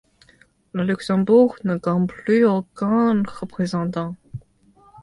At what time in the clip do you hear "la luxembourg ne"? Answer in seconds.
0.73-1.77